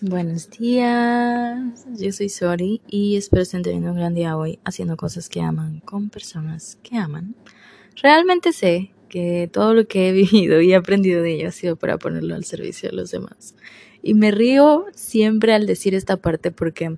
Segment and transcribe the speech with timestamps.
[0.00, 5.28] Buenos días, yo soy Sori y espero estén teniendo un gran día hoy haciendo cosas
[5.28, 7.34] que aman con personas que aman.
[8.00, 11.98] Realmente sé que todo lo que he vivido y aprendido de ello ha sido para
[11.98, 13.56] ponerlo al servicio de los demás.
[14.00, 16.96] Y me río siempre al decir esta parte porque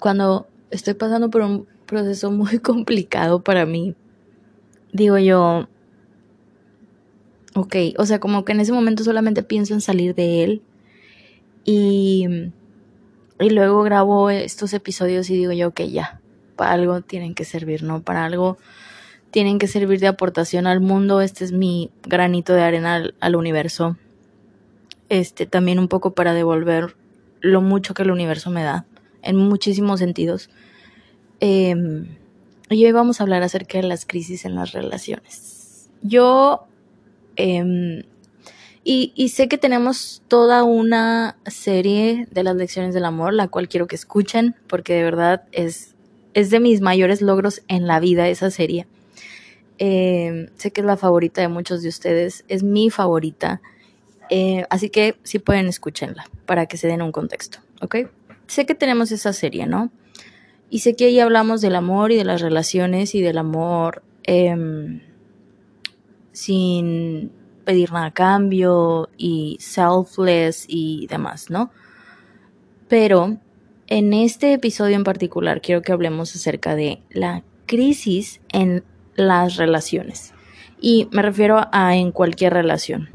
[0.00, 3.94] cuando estoy pasando por un proceso muy complicado para mí,
[4.92, 5.68] digo yo,
[7.54, 10.62] ok, o sea, como que en ese momento solamente pienso en salir de él
[11.64, 12.26] y,
[13.38, 16.20] y luego grabo estos episodios y digo yo que ya,
[16.56, 18.02] para algo tienen que servir, ¿no?
[18.02, 18.58] Para algo
[19.30, 21.20] tienen que servir de aportación al mundo.
[21.20, 23.96] Este es mi granito de arena al, universo.
[25.08, 26.96] Este también un poco para devolver
[27.40, 28.86] lo mucho que el universo me da,
[29.22, 30.50] en muchísimos sentidos.
[31.40, 32.06] Em,
[32.70, 35.90] y hoy vamos a hablar acerca de las crisis en las relaciones.
[36.02, 36.66] Yo
[37.36, 38.04] eh,
[38.84, 43.86] y, sé que tenemos toda una serie de las lecciones del amor, la cual quiero
[43.86, 45.94] que escuchen, porque de verdad es,
[46.34, 48.88] es de mis mayores logros en la vida esa serie.
[49.78, 53.60] Eh, sé que es la favorita de muchos de ustedes, es mi favorita.
[54.30, 57.96] Eh, así que si pueden, escúchenla para que se den un contexto, ¿ok?
[58.48, 59.92] Sé que tenemos esa serie, ¿no?
[60.70, 65.02] Y sé que ahí hablamos del amor y de las relaciones y del amor em,
[66.32, 67.30] sin
[67.64, 71.70] pedir nada a cambio y selfless y demás, ¿no?
[72.88, 73.38] Pero
[73.86, 78.84] en este episodio en particular quiero que hablemos acerca de la crisis en
[79.14, 80.34] las relaciones.
[80.80, 83.08] Y me refiero a en cualquier relación.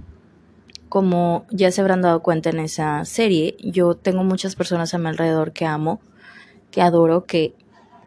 [0.90, 5.08] Como ya se habrán dado cuenta en esa serie, yo tengo muchas personas a mi
[5.08, 6.00] alrededor que amo,
[6.72, 7.54] que adoro, que,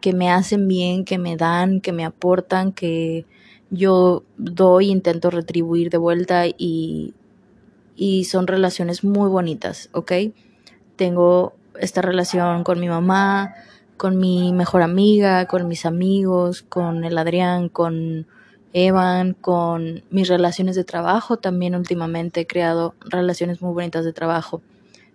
[0.01, 3.25] que me hacen bien, que me dan, que me aportan, que
[3.71, 7.15] yo doy, intento retribuir de vuelta y,
[7.95, 10.11] y son relaciones muy bonitas, ¿ok?
[10.97, 13.55] Tengo esta relación con mi mamá,
[13.97, 18.27] con mi mejor amiga, con mis amigos, con el Adrián, con
[18.73, 21.37] Evan, con mis relaciones de trabajo.
[21.37, 24.61] También últimamente he creado relaciones muy bonitas de trabajo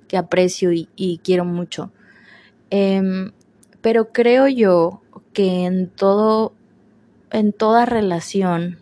[0.08, 1.90] que aprecio y, quiero mucho.
[2.70, 3.32] Em,
[3.80, 6.52] pero creo yo que en todo
[7.30, 8.78] en toda relación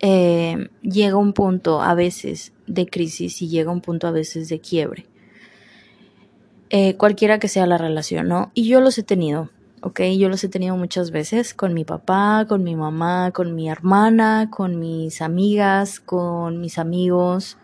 [0.00, 4.60] eh, llega un punto a veces de crisis y llega un punto a veces de
[4.60, 5.06] quiebre.
[6.70, 8.50] Eh, cualquiera que sea la relación, ¿no?
[8.54, 9.50] Y yo los he tenido,
[9.82, 10.00] ¿ok?
[10.18, 14.48] Yo los he tenido muchas veces con mi papá, con mi mamá, con mi hermana,
[14.50, 17.58] con mis amigas, con mis amigos,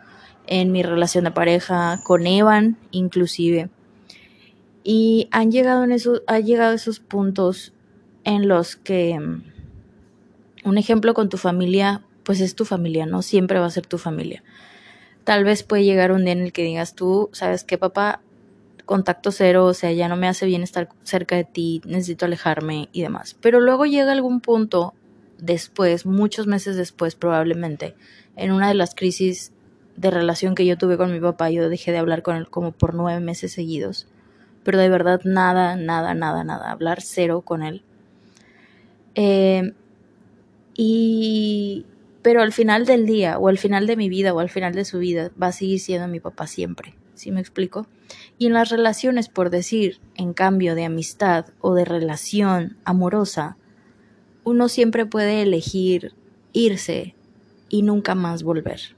[0.47, 3.71] en mi relación de pareja, con Evan inclusive.
[4.85, 7.73] Y han llegado en esos, ha llegado esos puntos
[8.29, 9.43] en los que mm,
[10.67, 13.23] un ejemplo con tu familia, pues es tu familia, ¿no?
[13.23, 14.45] Siempre va a ser tu familia.
[15.25, 18.21] Tal vez puede llegar un día en el que digas tú, ¿sabes qué, papá?
[18.85, 22.91] Contacto cero, o sea, ya no me hace bien estar cerca de ti, necesito alejarme
[22.93, 23.35] y demás.
[23.41, 24.93] Pero luego llega algún punto
[25.39, 27.95] después, muchos meses después probablemente,
[28.37, 29.53] en una de las crisis
[29.97, 32.73] de relación que yo tuve con mi papá, yo dejé de hablar con él como
[32.73, 34.07] por nueve meses seguidos.
[34.65, 37.85] Pero de verdad nada, nada, nada, nada, hablar cero con él.
[39.21, 39.73] Eh,
[40.77, 41.85] y,
[42.23, 44.85] pero al final del día, o al final de mi vida, o al final de
[44.85, 46.95] su vida, va a seguir siendo mi papá siempre.
[47.15, 47.89] ¿Sí me explico?
[48.39, 53.57] Y en las relaciones, por decir, en cambio de amistad o de relación amorosa,
[54.45, 56.13] uno siempre puede elegir
[56.53, 57.17] irse
[57.69, 58.95] y nunca más volver.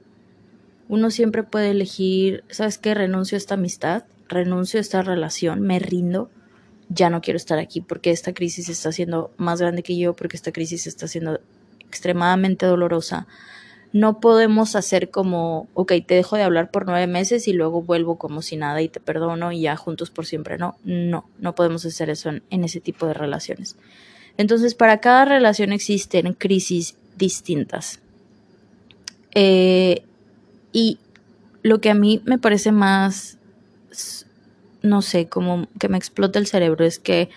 [0.87, 2.93] Uno siempre puede elegir, ¿sabes qué?
[2.93, 6.29] Renuncio a esta amistad, renuncio a esta relación, me rindo
[6.93, 10.35] ya no quiero estar aquí porque esta crisis está siendo más grande que yo, porque
[10.35, 11.39] esta crisis está siendo
[11.79, 13.27] extremadamente dolorosa.
[13.93, 18.17] No podemos hacer como, ok, te dejo de hablar por nueve meses y luego vuelvo
[18.17, 20.57] como si nada y te perdono y ya juntos por siempre.
[20.57, 23.75] No, no, no podemos hacer eso en, ese tipo de relaciones.
[24.37, 27.99] Entonces, para cada relación existen crisis distintas.
[29.33, 30.03] Eh,
[30.71, 30.99] y
[31.63, 33.37] lo que a mí me parece más
[34.81, 37.29] no sé, como que me explota el cerebro, es que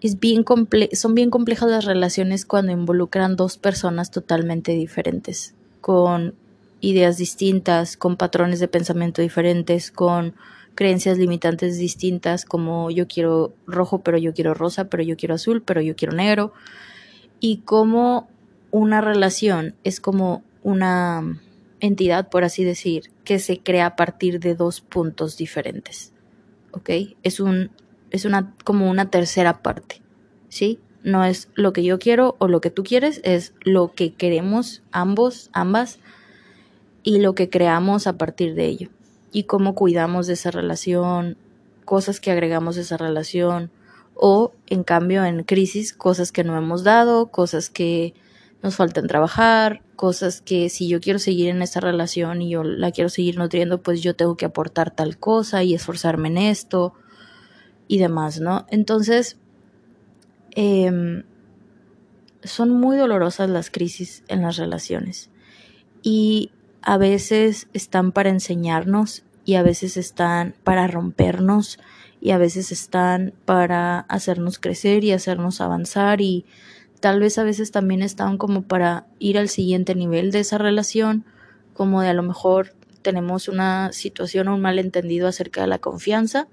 [0.00, 0.44] es bien
[0.92, 6.34] son bien complejas las relaciones cuando involucran dos personas totalmente diferentes, con
[6.80, 10.34] ideas distintas, con patrones de pensamiento diferentes, con
[10.74, 15.62] creencias limitantes distintas, como yo quiero rojo, pero yo quiero rosa, pero yo quiero azul,
[15.62, 16.52] pero yo quiero negro,
[17.40, 18.28] y como
[18.70, 21.40] una relación es como una
[21.80, 26.12] entidad, por así decir, que se crea a partir de dos puntos diferentes.
[26.76, 26.90] ¿Ok?
[27.22, 27.70] Es un,
[28.10, 30.02] es una, como una tercera parte,
[30.48, 30.78] ¿sí?
[31.02, 34.82] No es lo que yo quiero o lo que tú quieres, es lo que queremos
[34.92, 35.98] ambos, ambas,
[37.02, 38.90] y lo que creamos a partir de ello.
[39.32, 41.36] y cómo cuidamos de esa relación,
[41.84, 43.70] cosas que agregamos a esa relación,
[44.14, 48.14] o en cambio en crisis, cosas que no hemos dado, cosas que
[48.66, 52.90] nos faltan trabajar, cosas que si yo quiero seguir en esa relación y yo la
[52.90, 56.92] quiero seguir nutriendo, pues yo tengo que aportar tal cosa y esforzarme en esto
[57.86, 58.66] y demás, ¿no?
[58.68, 59.38] Entonces,
[60.56, 61.22] em,
[62.42, 65.30] son muy dolorosas las crisis en las relaciones
[66.02, 66.50] y
[66.82, 71.78] a veces están para enseñarnos y a veces están para rompernos
[72.20, 76.46] y a veces están para hacernos crecer y hacernos avanzar y
[77.00, 81.24] tal vez a veces también están como para ir al siguiente nivel de esa relación,
[81.74, 82.72] como de a lo mejor
[83.02, 86.48] tenemos una situación o un malentendido acerca de la confianza.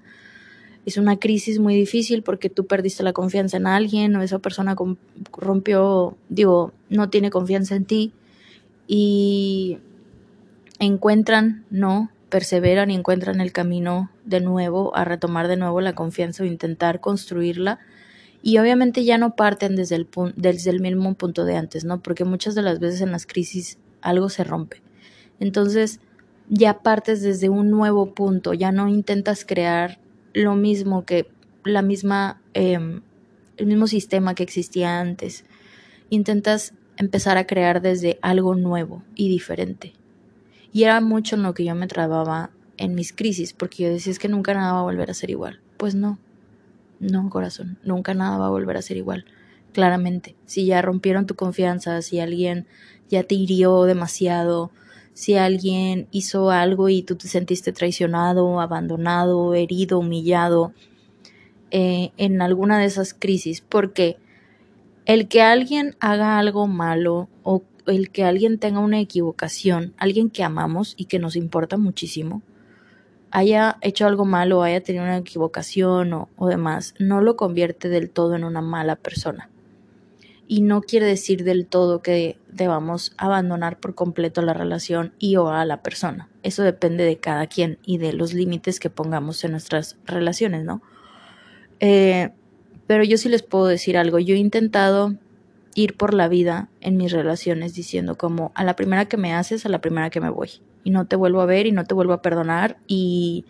[0.86, 4.76] Es una crisis muy difícil porque tú perdiste la confianza en alguien o esa persona
[5.32, 8.12] rompió, digo, no tiene confianza en ti
[8.86, 9.78] y
[10.78, 12.10] encuentran, ¿no?
[12.28, 17.00] Perseveran y encuentran el camino de nuevo a retomar de nuevo la confianza o intentar
[17.00, 17.80] construirla
[18.46, 20.06] y obviamente ya no parten desde el,
[20.36, 22.02] desde el mismo punto de antes, ¿no?
[22.02, 24.82] Porque muchas de las veces en las crisis algo se rompe.
[25.40, 25.98] Entonces
[26.50, 29.98] ya partes desde un nuevo punto, ya no intentas crear
[30.34, 31.26] lo mismo que
[31.64, 33.00] la misma, em,
[33.56, 35.46] el mismo sistema que existía antes.
[36.10, 39.94] Intentas empezar a crear desde algo nuevo y diferente.
[40.70, 44.12] Y era mucho en lo que yo me trababa en mis crisis, porque yo decía
[44.12, 45.62] es que nunca nada va a volver a ser igual.
[45.78, 46.18] Pues no,
[47.10, 49.24] no, corazón, nunca nada va a volver a ser igual.
[49.72, 52.66] Claramente, si ya rompieron tu confianza, si alguien
[53.08, 54.70] ya te hirió demasiado,
[55.12, 60.72] si alguien hizo algo y tú te sentiste traicionado, abandonado, herido, humillado,
[61.70, 64.16] eh, en alguna de esas crisis, porque
[65.06, 70.44] el que alguien haga algo malo o el que alguien tenga una equivocación, alguien que
[70.44, 72.42] amamos y que nos importa muchísimo,
[73.34, 78.08] haya hecho algo malo, haya tenido una equivocación o, o demás, no lo convierte del
[78.08, 79.50] todo en una mala persona.
[80.46, 85.48] Y no quiere decir del todo que debamos abandonar por completo la relación y o
[85.48, 86.28] a la persona.
[86.44, 90.80] Eso depende de cada quien y de los límites que pongamos en nuestras relaciones, ¿no?
[91.80, 92.30] Eh,
[92.86, 94.20] pero yo sí les puedo decir algo.
[94.20, 95.16] Yo he intentado
[95.74, 99.66] ir por la vida en mis relaciones diciendo como a la primera que me haces,
[99.66, 100.50] a la primera que me voy
[100.84, 103.44] y no te vuelvo a ver y no te vuelvo a perdonar y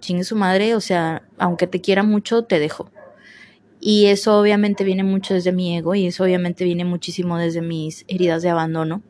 [0.00, 2.90] chingue su madre, o sea, aunque te quiera mucho, te dejo.
[3.80, 8.04] Y eso obviamente viene mucho desde mi ego y eso obviamente viene muchísimo desde mis
[8.08, 9.02] heridas de abandono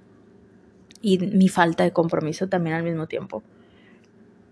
[1.01, 3.43] y mi falta de compromiso también al mismo tiempo.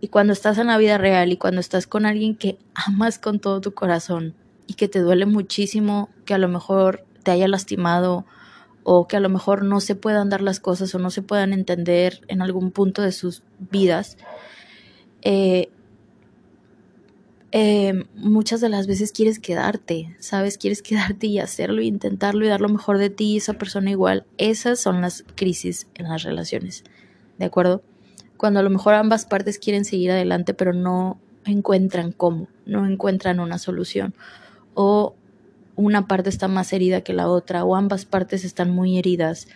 [0.00, 3.38] Y cuando estás en la vida real y cuando estás con alguien que amas con
[3.38, 4.34] todo tu corazón
[4.66, 8.24] y que te duele muchísimo que a lo mejor te haya lastimado
[8.82, 11.52] o que a lo mejor no se puedan dar las cosas o no se puedan
[11.52, 14.16] entender en algún punto de sus vidas,
[15.22, 15.70] eh,
[17.52, 20.56] eh, muchas de las veces quieres quedarte, ¿sabes?
[20.56, 24.24] Quieres quedarte y hacerlo, y intentarlo y dar lo mejor de ti, esa persona igual.
[24.38, 26.84] Esas son las crisis en las relaciones,
[27.38, 27.82] ¿de acuerdo?
[28.36, 33.40] Cuando a lo mejor ambas partes quieren seguir adelante, pero no encuentran cómo, no encuentran
[33.40, 34.14] una solución.
[34.74, 35.16] O
[35.76, 39.48] una parte está más herida que la otra o ambas partes están muy heridas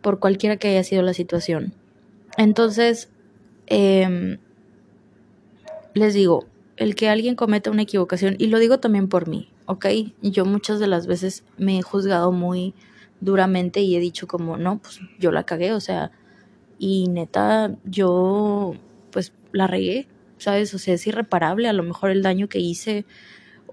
[0.00, 1.74] por cualquiera que haya sido la situación.
[2.36, 3.08] Entonces,
[3.66, 4.38] em,
[5.94, 9.86] les digo, el que alguien cometa una equivocación, y lo digo también por mí, ¿ok?
[10.22, 12.74] Yo muchas de las veces me he juzgado muy
[13.20, 16.10] duramente y he dicho como, no, pues yo la cagué, o sea,
[16.78, 18.74] y neta, yo
[19.10, 20.74] pues la regué, ¿sabes?
[20.74, 23.06] O sea, es irreparable a lo mejor el daño que hice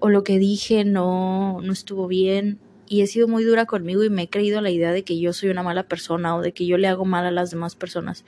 [0.04, 4.10] o lo que dije no, no estuvo bien y he sido muy dura conmigo y
[4.10, 6.66] me he creído la idea de que yo soy una mala persona o de que
[6.66, 8.24] yo le hago mal a las demás personas.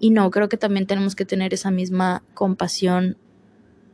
[0.00, 3.16] Y no, creo que también tenemos que tener esa misma compasión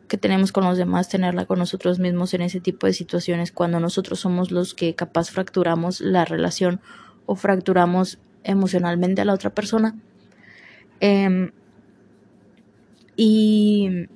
[0.08, 3.80] que tenemos con los demás, tenerla con nosotros mismos en ese tipo de situaciones cuando
[3.80, 6.80] nosotros somos los que capaz fracturamos la relación
[7.26, 9.94] o fracturamos emocionalmente a la otra persona.
[11.00, 11.50] Em,
[13.14, 14.08] y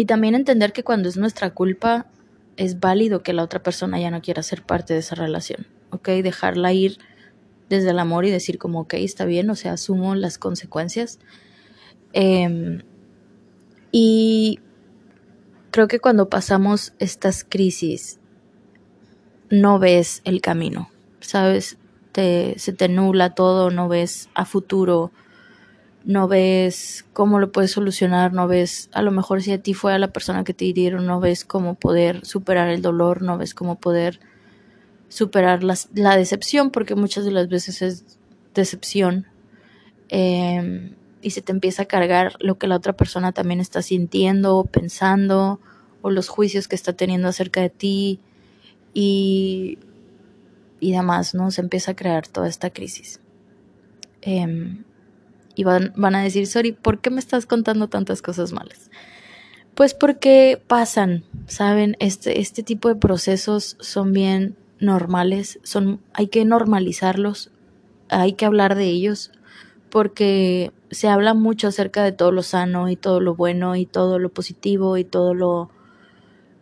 [0.00, 2.06] y también entender que cuando es nuestra culpa,
[2.56, 6.08] es válido que la otra persona ya no quiera ser parte de esa relación, ¿ok?
[6.22, 6.96] Dejarla ir
[7.68, 11.18] desde el amor y decir como, ok, está bien, o sea, asumo las consecuencias.
[12.14, 12.80] Em,
[13.92, 14.60] y
[15.70, 18.20] creo que cuando pasamos estas crisis,
[19.50, 20.88] no ves el camino,
[21.20, 21.76] ¿sabes?
[22.12, 25.12] Te, se te nula todo, no ves a futuro,
[26.04, 29.92] no ves cómo lo puedes solucionar, no ves, a lo mejor si a ti fue
[29.92, 33.54] a la persona que te hirieron, no ves cómo poder superar el dolor, no ves
[33.54, 34.20] cómo poder
[35.08, 38.18] superar la decepción, porque muchas de las veces es
[38.54, 39.26] decepción.
[40.08, 44.64] Em, y se te empieza a cargar lo que la otra persona también está sintiendo
[44.64, 45.60] pensando
[46.02, 48.20] o los juicios que está teniendo acerca de ti
[48.94, 49.78] y,
[50.80, 51.50] y demás, ¿no?
[51.50, 53.20] Se empieza a crear toda esta crisis.
[54.22, 54.84] Em,
[55.54, 58.90] y van, van a decir, sorry, ¿por qué me estás contando tantas cosas malas?
[59.74, 61.96] Pues porque pasan, ¿saben?
[62.00, 67.50] Este, este tipo de procesos son bien normales, son, hay que normalizarlos,
[68.08, 69.30] hay que hablar de ellos,
[69.90, 74.18] porque se habla mucho acerca de todo lo sano y todo lo bueno y todo
[74.18, 75.70] lo positivo y todo lo,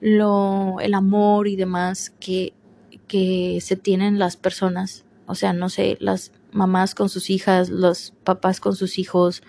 [0.00, 2.52] lo el amor y demás que,
[3.06, 8.14] que se tienen las personas, o sea, no sé, las mamás con sus hijas, los
[8.24, 9.42] papás con sus hijos,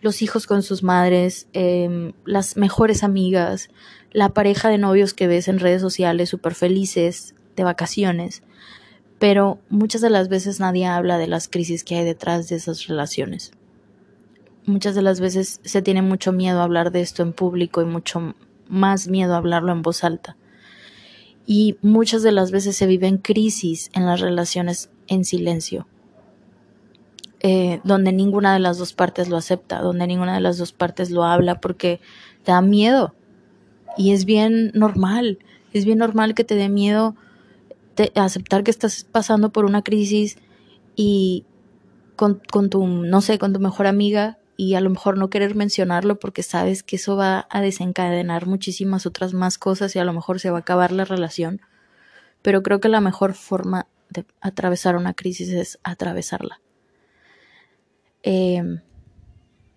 [0.00, 3.70] los hijos con sus madres, em, las mejores amigas,
[4.12, 8.42] la pareja de novios que ves en redes sociales súper felices de vacaciones,
[9.18, 12.86] pero muchas de las veces nadie habla de las crisis que hay detrás de esas
[12.86, 13.52] relaciones.
[14.64, 17.86] Muchas de las veces se tiene mucho miedo a hablar de esto en público y
[17.86, 18.34] mucho
[18.68, 20.36] más miedo a hablarlo en voz alta.
[21.46, 25.86] Y muchas de las veces se viven crisis en las relaciones en silencio,
[27.40, 31.10] eh, donde ninguna de las dos partes lo acepta, donde ninguna de las dos partes
[31.10, 32.00] lo habla porque
[32.44, 33.14] te da miedo.
[33.96, 35.38] Y es bien normal,
[35.72, 37.14] es bien normal que te dé miedo
[38.14, 40.38] aceptar que estás pasando por una crisis
[40.94, 41.44] y
[42.16, 45.54] con, con, tu, no sé, con tu mejor amiga y a lo mejor no querer
[45.54, 50.12] mencionarlo porque sabes que eso va a desencadenar muchísimas otras más cosas y a lo
[50.12, 51.60] mejor se va a acabar la relación.
[52.42, 56.60] Pero creo que la mejor forma de atravesar una crisis es atravesarla.
[58.30, 58.82] Em,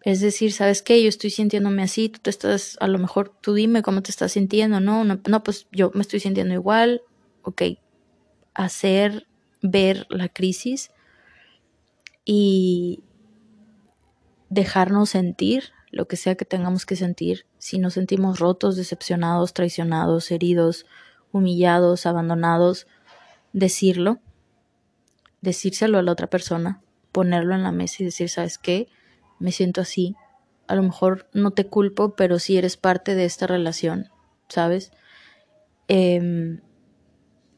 [0.03, 1.01] es decir, ¿sabes qué?
[1.01, 4.33] Yo estoy sintiéndome así, tú te estás, a lo mejor tú dime cómo te estás
[4.33, 5.05] sintiendo, ¿no?
[5.05, 7.01] No, no pues yo me estoy sintiendo igual,
[7.43, 7.61] ok,
[8.53, 9.25] hacer
[9.61, 10.91] ver la crisis
[12.25, 12.99] y
[14.49, 17.45] dejarnos sentir lo que sea que tengamos que sentir.
[17.57, 20.85] Si nos sentimos rotos, decepcionados, traicionados, heridos,
[21.31, 22.85] humillados, abandonados,
[23.53, 24.19] decirlo,
[25.39, 26.81] decírselo a la otra persona,
[27.11, 28.87] ponerlo en la mesa y decir, ¿sabes qué?
[29.39, 30.15] Me siento así.
[30.67, 34.09] A lo mejor no te culpo, pero sí eres parte de esta relación,
[34.47, 34.91] ¿sabes?
[35.87, 36.59] Eh,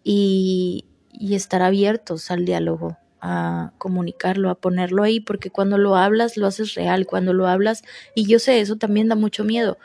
[0.03, 6.35] y, y estar abiertos al diálogo, a comunicarlo, a ponerlo ahí, porque cuando lo hablas
[6.35, 7.83] lo haces real, cuando lo hablas,
[8.15, 9.77] y yo sé, eso también da mucho miedo,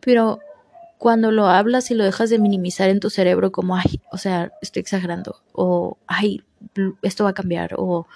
[0.00, 0.40] pero
[0.98, 4.52] cuando lo hablas y lo dejas de minimizar en tu cerebro como, ay, o sea,
[4.62, 6.42] estoy exagerando, o, ay,
[7.02, 8.06] esto va a cambiar, o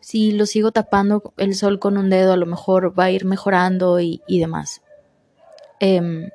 [0.00, 3.24] si lo sigo tapando el sol con un dedo, a lo mejor va a ir
[3.24, 4.82] mejorando y, demás.
[5.80, 6.30] Eh,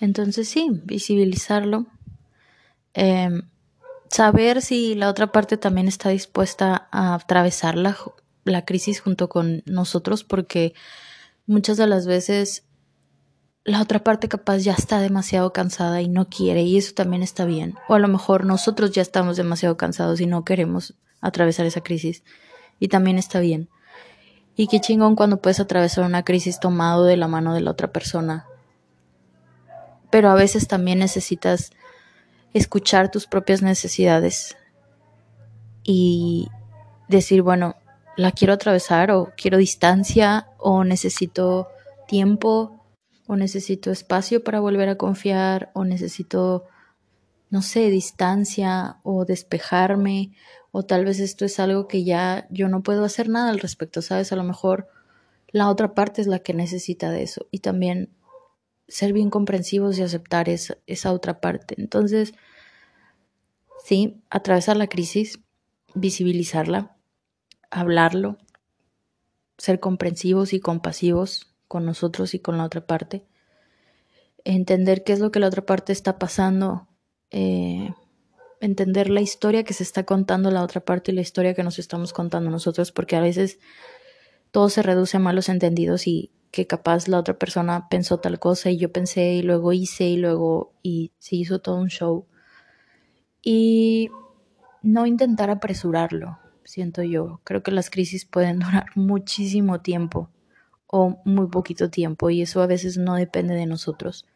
[0.00, 1.86] entonces sí, visibilizarlo.
[2.94, 3.42] Eh,
[4.10, 7.96] saber si la otra parte también está dispuesta a atravesar la,
[8.44, 10.74] la crisis junto con nosotros, porque
[11.46, 12.64] muchas de las veces
[13.64, 17.44] la otra parte capaz ya está demasiado cansada y no quiere y eso también está
[17.44, 17.74] bien.
[17.88, 22.22] O a lo mejor nosotros ya estamos demasiado cansados y no queremos atravesar esa crisis
[22.78, 23.68] y también está bien.
[24.56, 27.92] Y qué chingón cuando puedes atravesar una crisis tomado de la mano de la otra
[27.92, 28.46] persona.
[30.10, 31.72] Pero a veces también necesitas
[32.54, 34.56] escuchar tus propias necesidades
[35.82, 36.48] y
[37.08, 37.76] decir, bueno,
[38.16, 41.68] la quiero atravesar o quiero distancia o necesito
[42.08, 42.82] tiempo
[43.26, 46.64] o necesito espacio para volver a confiar o necesito,
[47.50, 50.32] no sé, distancia o despejarme
[50.72, 54.02] o tal vez esto es algo que ya yo no puedo hacer nada al respecto,
[54.02, 54.32] ¿sabes?
[54.32, 54.88] A lo mejor
[55.48, 58.10] la otra parte es la que necesita de eso y también
[58.88, 61.74] ser bien comprensivos y aceptar esa, esa otra parte.
[61.78, 62.34] Entonces,
[63.84, 65.40] sí, atravesar la crisis,
[65.94, 66.96] visibilizarla,
[67.70, 68.38] hablarlo,
[69.58, 73.24] ser comprensivos y compasivos con nosotros y con la otra parte,
[74.44, 76.86] entender qué es lo que la otra parte está pasando,
[77.30, 77.92] eh,
[78.60, 81.78] entender la historia que se está contando la otra parte y la historia que nos
[81.78, 83.58] estamos contando nosotros, porque a veces
[84.50, 88.70] todo se reduce a malos entendidos y que capaz la otra persona pensó tal cosa
[88.70, 92.26] y yo pensé y luego hice y luego y se hizo todo un show.
[93.42, 94.10] Y
[94.82, 97.40] no intentar apresurarlo, siento yo.
[97.44, 100.30] Creo que las crisis pueden durar muchísimo tiempo
[100.86, 104.26] o muy poquito tiempo y eso a veces no depende de nosotros.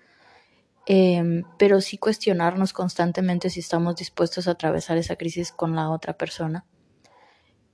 [0.93, 6.15] Eh, pero sí cuestionarnos constantemente si estamos dispuestos a atravesar esa crisis con la otra
[6.15, 6.67] persona.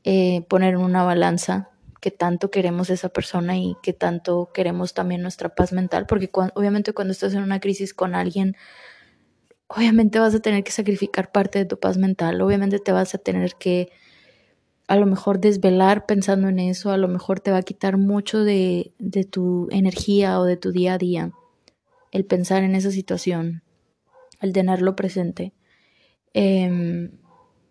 [0.04, 1.70] Eh, poner en una balanza
[2.02, 6.92] que tanto queremos esa persona y que tanto queremos también nuestra paz mental, porque obviamente
[6.92, 8.54] cuando estás en una crisis con alguien,
[9.66, 13.18] obviamente vas a tener que sacrificar parte de tu paz mental, obviamente te vas a
[13.18, 13.88] tener que
[14.88, 18.44] a lo mejor desvelar pensando en eso, a lo mejor te va a quitar mucho
[18.44, 18.92] de
[19.30, 21.32] tu energía o de tu día a día
[22.12, 23.62] el pensar en esa situación,
[24.40, 25.52] el tenerlo presente.
[26.32, 27.12] Em,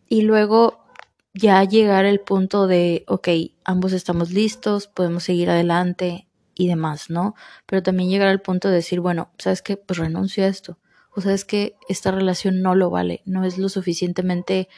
[0.08, 0.86] y luego
[1.34, 3.28] ya llegar al punto de, ok,
[3.64, 7.36] ambos estamos listos, podemos seguir adelante y demás, ¿no?
[7.66, 9.78] Pero también llegar al punto de decir, bueno, ¿sabes qué?
[9.78, 10.80] Pues renuncio a esto.
[11.14, 14.70] O sabes que esta relación no lo vale, no es lo suficientemente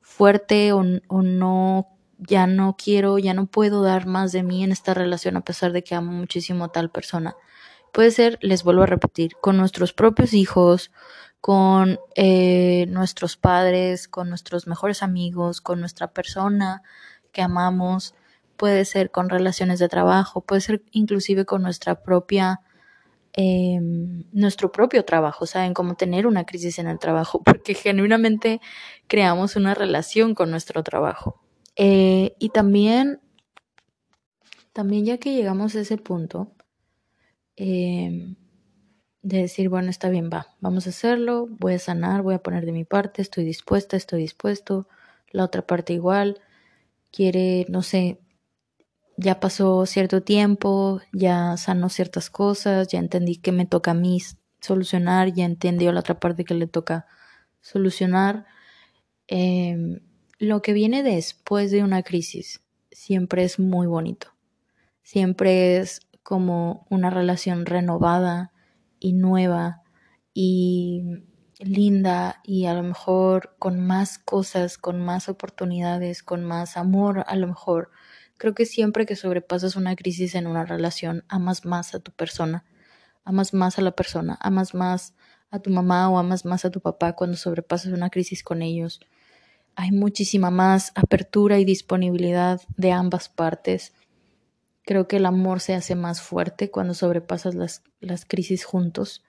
[0.00, 4.72] fuerte o, o no, ya no quiero, ya no puedo dar más de mí en
[4.72, 7.34] esta relación a pesar de que amo muchísimo a tal persona.
[7.96, 10.92] Puede ser, les vuelvo a repetir, con nuestros propios hijos,
[11.40, 16.82] con eh, nuestros padres, con nuestros mejores amigos, con nuestra persona
[17.32, 18.14] que amamos,
[18.58, 22.60] puede ser con relaciones de trabajo, puede ser inclusive con nuestra propia,
[23.32, 25.72] eh, nuestro propio trabajo, ¿saben?
[25.72, 28.60] Como tener una crisis en el trabajo, porque genuinamente
[29.06, 31.40] creamos una relación con nuestro trabajo.
[31.76, 33.22] Eh, y también,
[34.74, 36.52] también ya que llegamos a ese punto,
[37.56, 38.34] eh,
[39.22, 42.64] de decir, bueno, está bien, va, vamos a hacerlo, voy a sanar, voy a poner
[42.64, 44.88] de mi parte, estoy dispuesta, estoy dispuesto,
[45.32, 46.40] la otra parte igual,
[47.10, 48.20] quiere, no sé,
[49.16, 54.18] ya pasó cierto tiempo, ya sanó ciertas cosas, ya entendí que me toca a mí
[54.60, 57.06] solucionar, ya entendió la otra parte que le toca
[57.60, 58.46] solucionar.
[59.26, 60.00] Em,
[60.38, 64.28] lo que viene después de una crisis siempre es muy bonito,
[65.02, 68.50] siempre es como una relación renovada,
[68.98, 69.82] y nueva
[70.34, 71.22] y
[71.60, 77.36] linda y a lo mejor con más cosas, con más oportunidades, con más amor, a
[77.36, 77.90] lo mejor.
[78.36, 82.64] Creo que siempre que sobrepasas una crisis en una relación, amas más a tu persona,
[83.24, 85.14] amas más a la persona, amas más
[85.52, 89.00] a tu mamá o amas más a tu papá cuando sobrepasas una crisis con ellos.
[89.76, 93.94] Hay muchísima más apertura y disponibilidad de ambas partes
[94.86, 99.24] Creo que el amor se hace más fuerte cuando sobrepasas las, las crisis juntos.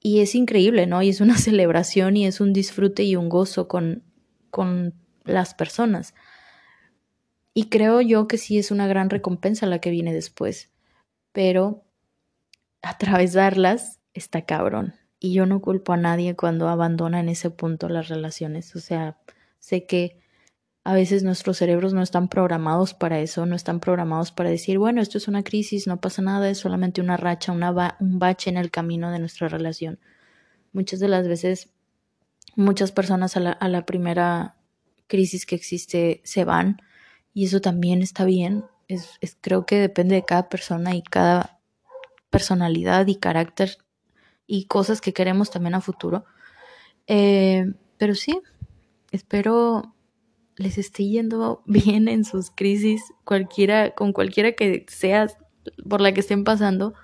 [0.00, 1.00] Y es increíble, ¿no?
[1.00, 4.02] Y es una celebración y es un disfrute y un gozo con,
[4.50, 6.12] con las personas.
[7.54, 10.70] Y creo yo que sí es una gran recompensa la que viene después.
[11.30, 11.84] Pero
[12.82, 14.96] atravesarlas está cabrón.
[15.20, 18.74] Y yo no culpo a nadie cuando abandona en ese punto las relaciones.
[18.74, 19.20] O sea,
[19.60, 20.21] sé que
[20.84, 25.00] a veces nuestros cerebros no están programados para eso, no están programados para decir, bueno,
[25.00, 28.70] esto es una crisis, no pasa nada, es solamente una racha, un bache en el
[28.70, 30.00] camino de nuestra relación.
[30.72, 31.70] Muchas de las veces,
[32.56, 34.56] muchas personas a la, a la primera
[35.06, 36.78] crisis que existe se van
[37.32, 38.64] y eso también está bien.
[38.88, 41.60] Es, es, creo que depende de cada persona y cada
[42.30, 43.78] personalidad y carácter
[44.48, 46.24] y cosas que queremos también a futuro.
[47.06, 48.40] Eh, pero sí,
[49.12, 49.94] espero
[50.56, 55.28] les esté yendo bien en sus crisis, cualquiera, con cualquiera que sea
[55.88, 56.94] por la que estén pasando.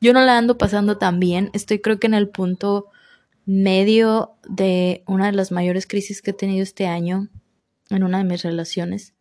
[0.00, 2.86] Yo no la ando pasando tan bien, estoy creo que en el punto
[3.46, 7.28] medio de una de las mayores crisis que he tenido este año
[7.90, 9.14] en una de mis relaciones.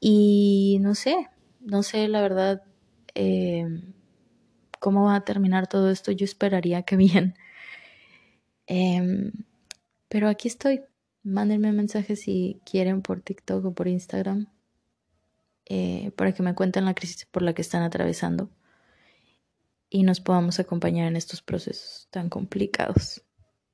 [0.00, 1.28] Y no sé,
[1.60, 2.62] no sé la verdad
[3.14, 3.66] eh,
[4.78, 6.12] cómo va a terminar todo esto.
[6.12, 7.34] Yo esperaría que bien.
[8.66, 9.32] Eh,
[10.08, 10.82] pero aquí estoy.
[11.24, 14.46] Mándenme mensajes si quieren por TikTok o por Instagram
[15.64, 18.50] eh, para que me cuenten la crisis por la que están atravesando
[19.88, 23.23] y nos podamos acompañar en estos procesos tan complicados.